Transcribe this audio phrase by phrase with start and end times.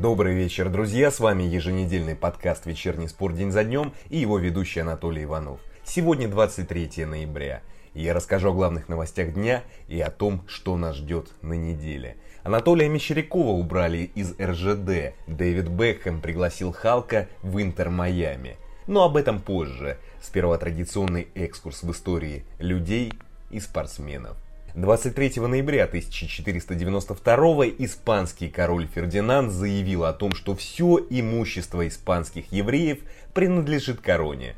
[0.00, 1.10] Добрый вечер, друзья!
[1.10, 5.58] С вами еженедельный подкаст «Вечерний спорт день за днем» и его ведущий Анатолий Иванов.
[5.82, 7.62] Сегодня 23 ноября.
[7.94, 12.16] И я расскажу о главных новостях дня и о том, что нас ждет на неделе.
[12.44, 15.16] Анатолия Мещерякова убрали из РЖД.
[15.26, 18.56] Дэвид Бекхэм пригласил Халка в Интер Майами.
[18.86, 19.98] Но об этом позже.
[20.22, 23.12] Сперва традиционный экскурс в истории людей
[23.50, 24.36] и спортсменов.
[24.74, 32.98] 23 ноября 1492 испанский король Фердинанд заявил о том, что все имущество испанских евреев
[33.32, 34.56] принадлежит короне.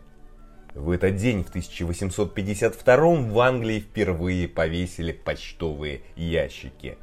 [0.75, 6.99] В этот день, в 1852 в Англии впервые повесили почтовые ящики.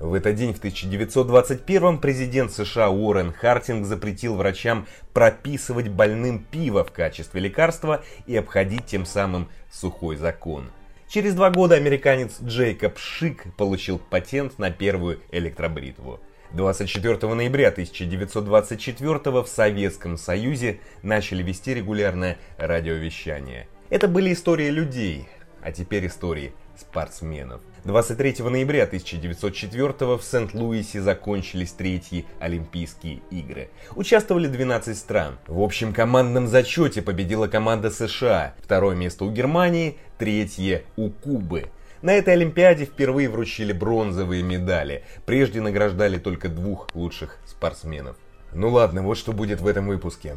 [0.00, 6.92] В этот день, в 1921 президент США Уоррен Хартинг запретил врачам прописывать больным пиво в
[6.92, 10.70] качестве лекарства и обходить тем самым сухой закон–
[11.14, 16.18] Через два года американец Джейкоб Шик получил патент на первую электробритву.
[16.50, 23.68] 24 ноября 1924 в Советском Союзе начали вести регулярное радиовещание.
[23.90, 25.28] Это были истории людей,
[25.62, 27.60] а теперь истории спортсменов.
[27.84, 33.70] 23 ноября 1904 в Сент-Луисе закончились третьи Олимпийские игры.
[33.94, 35.38] Участвовали 12 стран.
[35.46, 41.66] В общем командном зачете победила команда США, второе место у Германии, третье у Кубы.
[42.00, 45.04] На этой Олимпиаде впервые вручили бронзовые медали.
[45.24, 48.16] Прежде награждали только двух лучших спортсменов.
[48.52, 50.36] Ну ладно, вот что будет в этом выпуске.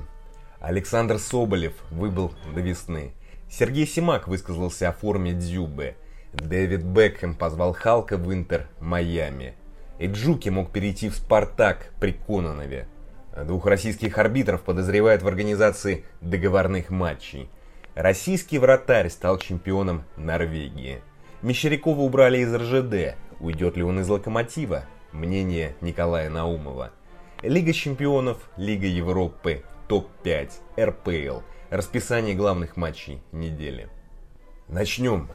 [0.59, 3.13] Александр Соболев выбыл до весны.
[3.49, 5.95] Сергей Симак высказался о форме Дзюбы.
[6.41, 9.55] Дэвид Бекхэм позвал Халка в Интер Майами.
[9.99, 12.87] Эджуки мог перейти в Спартак при Кононове.
[13.45, 17.49] Двух российских арбитров подозревают в организации договорных матчей.
[17.95, 21.01] Российский вратарь стал чемпионом Норвегии.
[21.41, 23.17] Мещерякова убрали из РЖД.
[23.39, 24.85] Уйдет ли он из Локомотива?
[25.11, 26.91] Мнение Николая Наумова.
[27.41, 31.41] Лига чемпионов, Лига Европы, топ-5, РПЛ.
[31.69, 33.89] Расписание главных матчей недели.
[34.67, 35.29] Начнем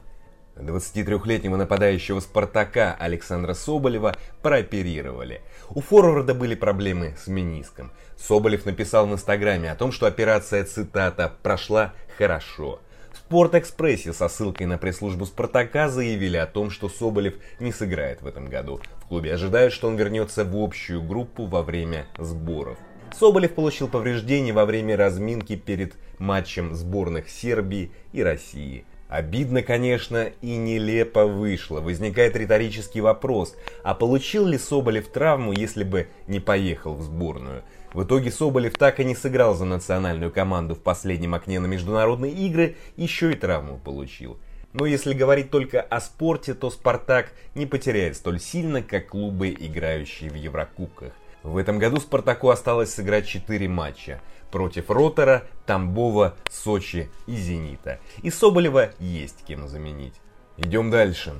[0.55, 5.41] 23-летнего нападающего «Спартака» Александра Соболева прооперировали.
[5.69, 7.91] У форварда были проблемы с мениском.
[8.17, 12.79] Соболев написал в инстаграме о том, что операция, цитата, «прошла хорошо».
[13.11, 18.27] В «Спортэкспрессе» со ссылкой на пресс-службу «Спартака» заявили о том, что Соболев не сыграет в
[18.27, 18.79] этом году.
[19.03, 22.77] В клубе ожидают, что он вернется в общую группу во время сборов.
[23.11, 30.55] Соболев получил повреждения во время разминки перед матчем сборных Сербии и России– Обидно, конечно, и
[30.55, 31.81] нелепо вышло.
[31.81, 37.61] Возникает риторический вопрос, а получил ли Соболев травму, если бы не поехал в сборную?
[37.93, 42.31] В итоге Соболев так и не сыграл за национальную команду в последнем окне на международные
[42.31, 44.39] игры, еще и травму получил.
[44.73, 50.29] Но если говорить только о спорте, то «Спартак» не потеряет столь сильно, как клубы, играющие
[50.29, 51.13] в Еврокубках.
[51.43, 57.99] В этом году «Спартаку» осталось сыграть 4 матча против Ротора, Тамбова, Сочи и Зенита.
[58.23, 60.15] И Соболева есть кем заменить.
[60.57, 61.33] Идем дальше.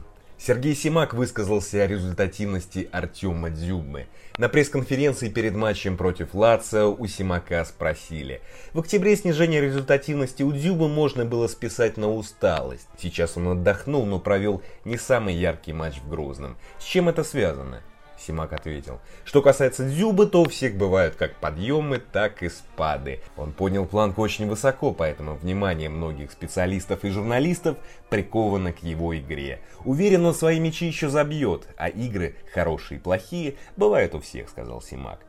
[0.46, 4.08] Сергей Симак высказался о результативности Артема Дзюбы.
[4.38, 8.42] На пресс-конференции перед матчем против Лацио у Симака спросили.
[8.74, 12.90] В октябре снижение результативности у Дзюбы можно было списать на усталость.
[13.00, 16.58] Сейчас он отдохнул, но провел не самый яркий матч в Грозном.
[16.78, 17.82] С чем это связано?
[18.24, 19.00] Симак ответил.
[19.26, 23.22] Что касается Дзюбы, то у всех бывают как подъемы, так и спады.
[23.38, 27.78] Он поднял планку очень высоко, поэтому внимание многих специалистов и журналистов
[28.10, 29.60] приковано к его игре.
[29.84, 34.82] Уверен, он свои мячи еще забьет, а игры, хорошие и плохие, бывают у всех, сказал
[34.82, 35.20] Симак.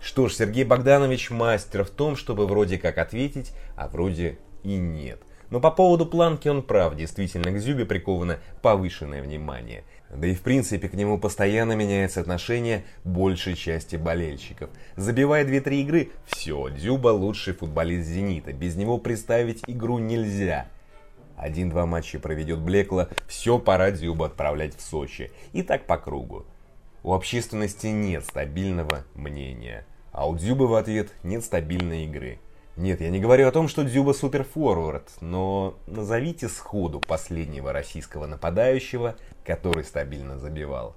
[0.00, 5.20] Что ж, Сергей Богданович мастер в том, чтобы вроде как ответить, а вроде и нет.
[5.50, 9.84] Но по поводу планки он прав, действительно к Зюбе приковано повышенное внимание.
[10.10, 14.70] Да и в принципе к нему постоянно меняется отношение большей части болельщиков.
[14.96, 20.66] Забивая 2-3 игры, все, Дзюба лучший футболист «Зенита», без него представить игру нельзя.
[21.36, 25.30] Один-два матча проведет Блекла, все пора Дзюба отправлять в Сочи.
[25.52, 26.46] И так по кругу.
[27.04, 32.40] У общественности нет стабильного мнения, а у Дзюбы в ответ нет стабильной игры.
[32.78, 39.16] Нет, я не говорю о том, что Дзюба суперфорвард, но назовите сходу последнего российского нападающего,
[39.44, 40.94] который стабильно забивал.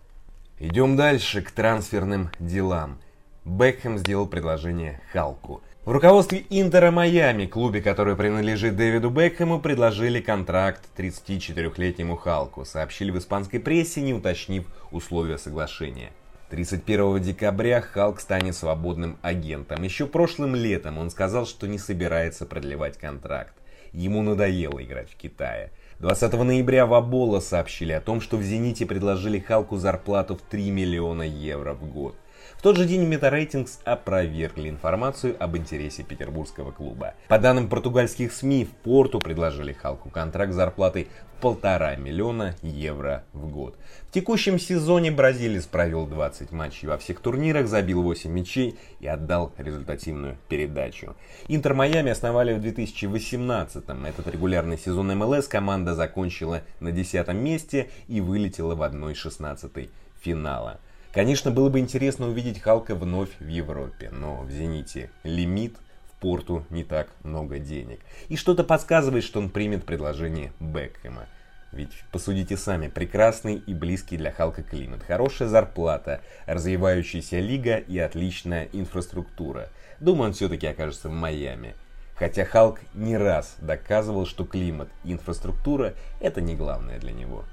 [0.59, 2.99] Идем дальше к трансферным делам.
[3.45, 5.63] Бекхэм сделал предложение Халку.
[5.83, 13.17] В руководстве Интера Майами, клубе, который принадлежит Дэвиду Бекхэму, предложили контракт 34-летнему Халку, сообщили в
[13.17, 16.11] испанской прессе, не уточнив условия соглашения.
[16.51, 19.83] 31 декабря Халк станет свободным агентом.
[19.83, 23.53] Еще прошлым летом он сказал, что не собирается продлевать контракт.
[23.93, 25.71] Ему надоело играть в Китае.
[25.99, 30.71] 20 ноября в Абола сообщили о том, что в «Зените» предложили Халку зарплату в 3
[30.71, 32.15] миллиона евро в год.
[32.61, 37.15] В тот же день Метарейтингс опровергли информацию об интересе петербургского клуба.
[37.27, 43.23] По данным португальских СМИ, в Порту предложили Халку контракт с зарплатой в полтора миллиона евро
[43.33, 43.79] в год.
[44.09, 49.51] В текущем сезоне бразилец провел 20 матчей во всех турнирах, забил 8 мячей и отдал
[49.57, 51.15] результативную передачу.
[51.47, 54.05] Интер Майами основали в 2018-м.
[54.05, 59.89] Этот регулярный сезон МЛС команда закончила на 10 месте и вылетела в 1-16
[60.21, 60.79] финала.
[61.13, 65.75] Конечно, было бы интересно увидеть Халка вновь в Европе, но в «Зените» лимит,
[66.09, 67.99] в Порту не так много денег.
[68.29, 71.25] И что-то подсказывает, что он примет предложение Бекхэма.
[71.73, 78.69] Ведь посудите сами, прекрасный и близкий для Халка климат, хорошая зарплата, развивающаяся лига и отличная
[78.71, 79.69] инфраструктура.
[79.99, 81.75] Думаю, он все-таки окажется в Майами.
[82.15, 87.45] Хотя Халк не раз доказывал, что климат и инфраструктура это не главное для него.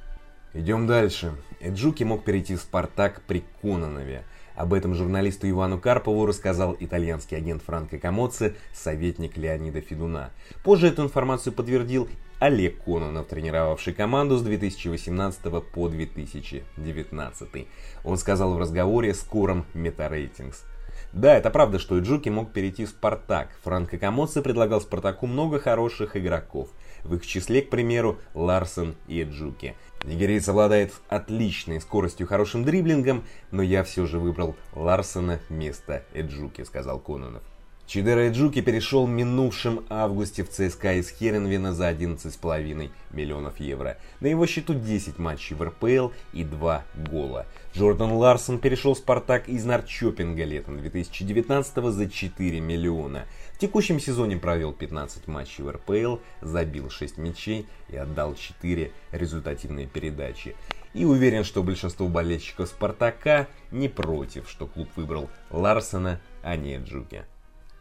[0.54, 1.34] Идем дальше.
[1.60, 4.24] Эджуки мог перейти в «Спартак» при Кононове.
[4.54, 10.30] Об этом журналисту Ивану Карпову рассказал итальянский агент Франко Камоци, советник Леонида Федуна.
[10.64, 12.08] Позже эту информацию подтвердил
[12.40, 15.42] Олег Кононов, тренировавший команду с 2018
[15.72, 17.68] по 2019.
[18.02, 20.64] Он сказал в разговоре с Кором Метарейтингс.
[21.12, 23.50] Да, это правда, что Иджуки мог перейти в «Спартак».
[23.62, 26.70] Франко Камоци предлагал «Спартаку» много хороших игроков.
[27.04, 29.74] В их числе, к примеру, Ларсен и Эджуки.
[30.04, 37.00] Нигериец обладает отличной скоростью хорошим дриблингом, но я все же выбрал Ларсена вместо Эджуки, сказал
[37.00, 37.42] Кононов.
[37.88, 43.96] Чидера Эджуки перешел в минувшем августе в ЦСКА из Херенвена за 11,5 миллионов евро.
[44.20, 47.46] На его счету 10 матчей в РПЛ и 2 гола.
[47.75, 53.25] Джордан Ларсон перешел в Спартак из Нарчопинга летом 2019 за 4 миллиона.
[53.55, 59.87] В текущем сезоне провел 15 матчей в РПЛ, забил 6 мячей и отдал 4 результативные
[59.87, 60.56] передачи.
[60.93, 67.25] И уверен, что большинство болельщиков Спартака не против, что клуб выбрал Ларсона, а не Джуки.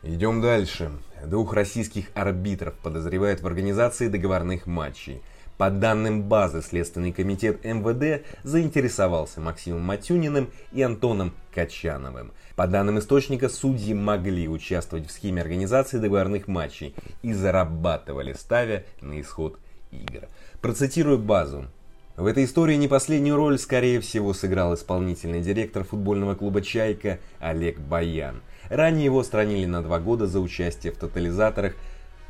[0.03, 0.91] Идем дальше.
[1.25, 5.23] Двух российских арбитров подозревают в организации договорных матчей.
[5.57, 12.31] По данным базы, Следственный комитет МВД заинтересовался Максимом Матюниным и Антоном Качановым.
[12.55, 19.19] По данным источника, судьи могли участвовать в схеме организации договорных матчей и зарабатывали, ставя на
[19.19, 19.57] исход
[19.89, 20.27] игр.
[20.61, 21.65] Процитирую базу.
[22.17, 27.79] В этой истории не последнюю роль, скорее всего, сыграл исполнительный директор футбольного клуба «Чайка» Олег
[27.79, 31.75] Баян– Ранее его отстранили на два года за участие в тотализаторах.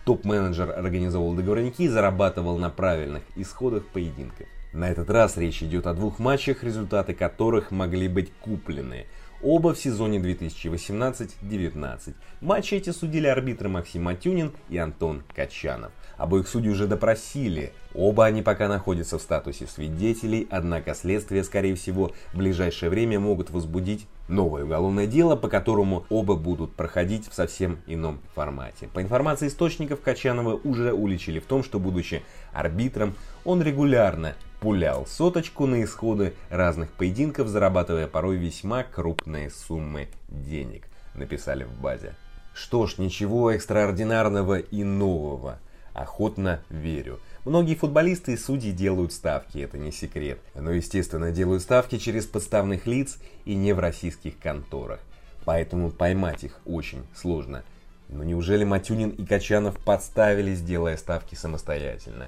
[0.05, 4.47] Топ-менеджер организовал договорники и зарабатывал на правильных исходах поединков.
[4.73, 9.05] На этот раз речь идет о двух матчах, результаты которых могли быть куплены.
[9.43, 12.15] Оба в сезоне 2018-19.
[12.41, 15.91] Матчи эти судили арбитры Максим Матюнин и Антон Качанов.
[16.17, 17.71] Обоих судей уже допросили.
[17.93, 23.51] Оба они пока находятся в статусе свидетелей, однако следствие, скорее всего, в ближайшее время могут
[23.51, 28.89] возбудить новое уголовное дело, по которому оба будут проходить в совсем ином формате.
[28.91, 32.23] По информации источников, Качанова уже уличили в том, что, будучи
[32.53, 33.13] арбитром,
[33.45, 41.63] он регулярно пулял соточку на исходы разных поединков, зарабатывая порой весьма крупные суммы денег, написали
[41.63, 42.15] в базе.
[42.53, 45.59] Что ж, ничего экстраординарного и нового.
[45.93, 47.19] Охотно верю.
[47.45, 50.39] Многие футболисты и судьи делают ставки, это не секрет.
[50.53, 54.99] Но, естественно, делают ставки через подставных лиц и не в российских конторах.
[55.45, 57.63] Поэтому поймать их очень сложно.
[58.09, 62.27] Но неужели Матюнин и Качанов подставились, делая ставки самостоятельно?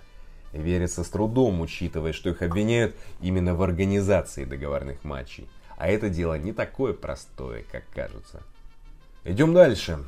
[0.53, 5.48] Верится с трудом, учитывая, что их обвиняют именно в организации договорных матчей.
[5.77, 8.41] А это дело не такое простое, как кажется.
[9.24, 10.00] Идем дальше.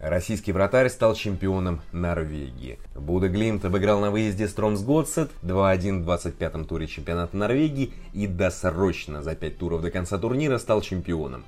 [0.00, 2.78] Российский вратарь стал чемпионом Норвегии.
[2.94, 9.36] Буда Глимт обыграл на выезде Стромсготсет 2-1 в 25-м туре чемпионата Норвегии и досрочно за
[9.36, 11.44] 5 туров до конца турнира стал чемпионом.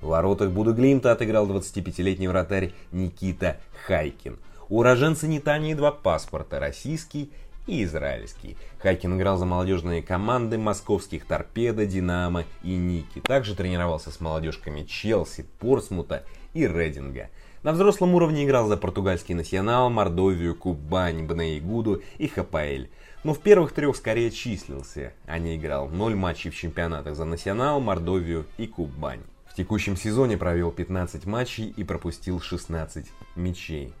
[0.00, 4.36] В воротах Буда Глимта отыграл 25-летний вратарь Никита Хайкин.
[4.68, 7.30] У уроженца Нитании два паспорта– российский
[7.66, 8.56] и израильский.
[8.78, 13.20] Хайкин играл за молодежные команды московских Торпедо, Динамо и Ники.
[13.20, 17.28] Также тренировался с молодежками Челси, Портсмута и Рейдинга–
[17.62, 22.88] на взрослом уровне играл за португальский Национал, Мордовию, Кубань, Бнеигуду и ХПЛ.
[23.22, 25.88] Но в первых трех скорее числился, а не играл.
[25.88, 29.20] Ноль матчей в чемпионатах за Национал, Мордовию и Кубань.
[29.46, 33.92] В текущем сезоне провел 15 матчей и пропустил 16 мячей.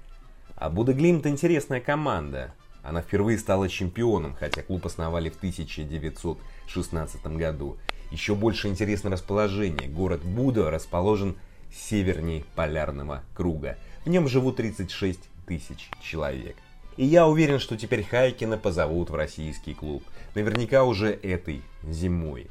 [0.56, 2.54] А Будеглимт интересная команда.
[2.82, 7.76] Она впервые стала чемпионом, хотя клуб основали в 1916 году.
[8.10, 9.88] Еще больше интересно расположение.
[9.88, 11.36] Город Буда расположен
[11.72, 13.78] северней полярного круга.
[14.04, 16.56] В нем живут 36 тысяч человек.
[16.96, 20.02] И я уверен, что теперь Хайкина позовут в российский клуб.
[20.34, 22.48] Наверняка уже этой зимой.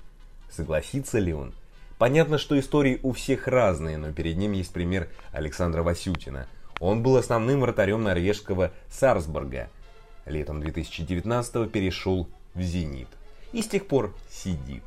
[0.50, 1.53] Согласится ли он?
[1.97, 6.47] Понятно, что истории у всех разные, но перед ним есть пример Александра Васютина.
[6.79, 9.69] Он был основным вратарем норвежского Сарсбурга.
[10.25, 13.08] Летом 2019 перешел в «Зенит».
[13.54, 14.84] И с тех пор сидит.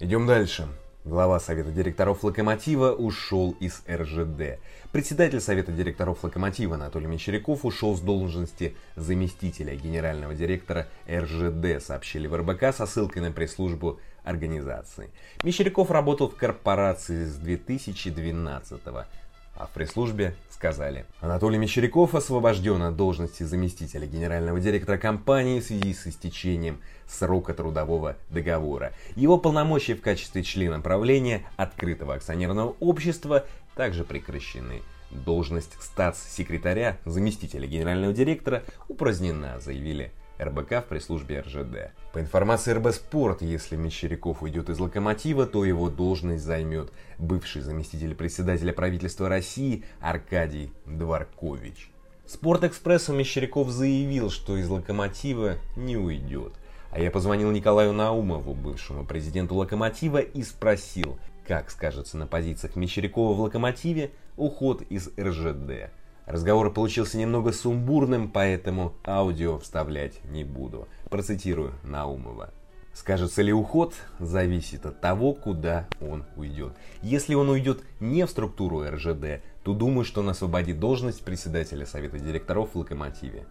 [0.00, 0.68] Идем дальше.
[1.04, 4.58] Глава Совета директоров «Локомотива» ушел из РЖД.
[4.90, 12.34] Председатель Совета директоров «Локомотива» Анатолий Мещеряков ушел с должности заместителя генерального директора РЖД, сообщили в
[12.34, 15.10] РБК со ссылкой на пресс-службу организации.
[15.42, 19.06] Мещеряков работал в корпорации с 2012 года
[19.56, 25.94] а в пресс-службе сказали, Анатолий Мещеряков освобожден от должности заместителя генерального директора компании в связи
[25.94, 28.92] с истечением срока трудового договора.
[29.14, 34.82] Его полномочия в качестве члена правления открытого акционерного общества также прекращены.
[35.10, 41.92] Должность статс-секретаря, заместителя генерального директора упразднена, заявили РБК в пресс-службе РЖД.
[42.12, 48.14] По информации РБ Спорт, если Мещеряков уйдет из Локомотива, то его должность займет бывший заместитель
[48.14, 51.90] председателя правительства России Аркадий Дворкович.
[52.26, 56.54] Спортэкспрессу Мещеряков заявил, что из Локомотива не уйдет.
[56.90, 63.34] А я позвонил Николаю Наумову, бывшему президенту Локомотива, и спросил, как скажется на позициях Мещерякова
[63.34, 65.90] в Локомотиве уход из РЖД.
[66.26, 70.88] Разговор получился немного сумбурным, поэтому аудио вставлять не буду.
[71.10, 72.50] Процитирую Наумова.
[72.94, 76.74] Скажется ли уход, зависит от того, куда он уйдет.
[77.02, 82.18] Если он уйдет не в структуру РЖД, то думаю, что он освободит должность председателя Совета
[82.18, 83.46] директоров в Локомотиве.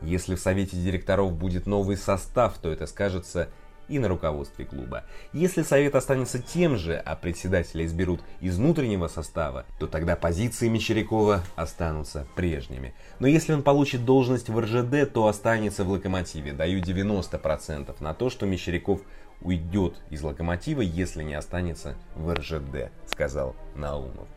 [0.00, 3.48] Если в Совете директоров будет новый состав, то это скажется
[3.88, 5.04] и на руководстве клуба.
[5.32, 11.42] Если совет останется тем же, а председателя изберут из внутреннего состава, то тогда позиции Мещерякова
[11.56, 12.94] останутся прежними.
[13.18, 16.52] Но если он получит должность в РЖД, то останется в Локомотиве.
[16.52, 19.00] Даю 90% на то, что Мещеряков
[19.40, 24.28] уйдет из Локомотива, если не останется в РЖД, сказал Наумов.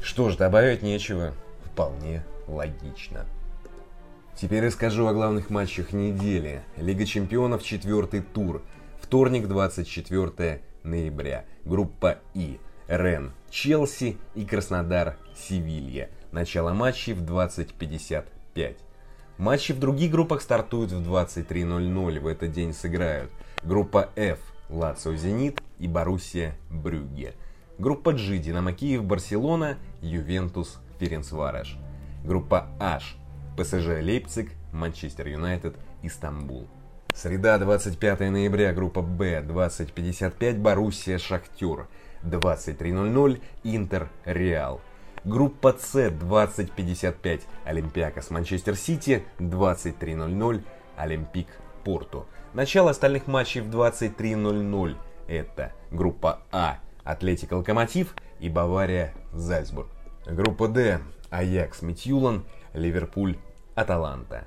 [0.00, 1.34] Что ж, добавить нечего.
[1.64, 3.26] Вполне логично.
[4.40, 6.62] Теперь расскажу о главных матчах недели.
[6.76, 8.62] Лига чемпионов, четвертый тур.
[9.02, 11.44] Вторник, 24 ноября.
[11.64, 12.60] Группа И.
[12.86, 16.08] Рен, Челси и Краснодар, Севилья.
[16.30, 18.76] Начало матчей в 20.55.
[19.38, 22.20] Матчи в других группах стартуют в 23.00.
[22.20, 23.32] В этот день сыграют
[23.64, 27.34] группа F, Лацио Зенит и Боруссия Брюгге.
[27.80, 31.76] Группа G, Динамо Киев, Барселона, Ювентус, Ференцвареш.
[32.24, 33.16] Группа H,
[33.58, 36.68] ПСЖ Лейпциг, Манчестер Юнайтед, Истамбул.
[37.12, 41.88] Среда, 25 ноября, группа Б, 20.55, Боруссия, Шахтер,
[42.22, 44.80] 23.00, Интер, Реал.
[45.24, 50.62] Группа С, 20.55, Олимпиакос, Манчестер Сити, 23.00,
[50.96, 51.48] Олимпик,
[51.82, 52.28] Порту.
[52.54, 54.96] Начало остальных матчей в 23.00.
[55.26, 59.88] Это группа А, Атлетик Локомотив и Бавария, Зальцбург.
[60.26, 61.00] Группа Д,
[61.30, 63.36] Аякс, Митюлан, Ливерпуль,
[63.78, 64.44] Аталанта.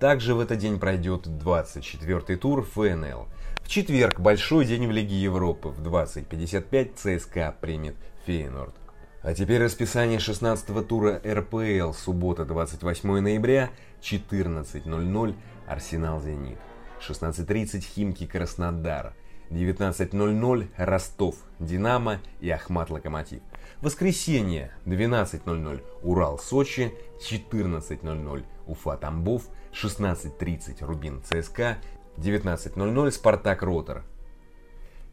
[0.00, 3.28] Также в этот день пройдет 24-й тур ФНЛ.
[3.62, 5.68] В четверг большой день в Лиге Европы.
[5.68, 7.94] В 20.55 ЦСКА примет
[8.26, 8.74] Фейнорд.
[9.22, 11.92] А теперь расписание 16-го тура РПЛ.
[11.92, 13.70] Суббота, 28 ноября,
[14.02, 15.34] 14.00
[15.68, 16.58] Арсенал Зенит.
[17.00, 19.14] 16.30 Химки Краснодар.
[19.50, 23.40] 19.00 Ростов, Динамо и Ахмат Локомотив.
[23.84, 29.42] Воскресенье 12.00 Урал, Сочи, 14.00 Уфа, Тамбов,
[29.74, 31.76] 16.30 Рубин, ЦСКА,
[32.16, 34.04] 19.00 Спартак, Ротор.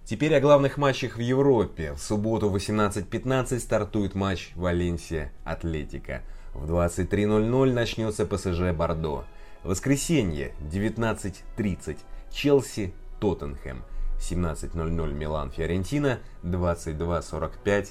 [0.05, 1.91] Теперь о главных матчах в Европе.
[1.91, 6.21] В субботу 18.15 стартует матч Валенсия, Атлетика.
[6.53, 9.25] В 23.00 начнется ПСЖ Бордо.
[9.65, 11.97] Воскресенье 19.30
[12.31, 13.83] Челси, Тоттенхэм.
[14.21, 16.19] 17.00 Милан, Фиорентина.
[16.43, 17.89] 22.45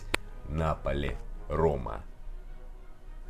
[0.50, 1.16] Наполе,
[1.48, 2.02] Рома.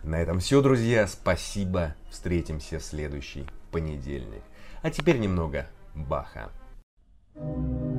[0.02, 1.06] На этом все, друзья.
[1.06, 1.94] Спасибо.
[2.10, 4.42] Встретимся в следующий понедельник.
[4.82, 6.50] А теперь немного Баха.
[7.36, 7.89] thank you